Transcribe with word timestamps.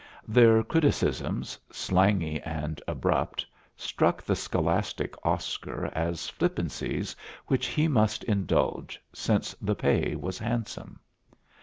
Their 0.27 0.63
criticisms, 0.63 1.59
slangy 1.71 2.41
and 2.41 2.81
abrupt, 2.87 3.45
struck 3.77 4.19
the 4.23 4.35
scholastic 4.35 5.13
Oscar 5.23 5.91
as 5.93 6.27
flippancies 6.27 7.15
which 7.45 7.67
he 7.67 7.87
must 7.87 8.23
indulge, 8.23 8.99
since 9.13 9.53
the 9.61 9.75
pay 9.75 10.15
was 10.15 10.39
handsome. 10.39 11.01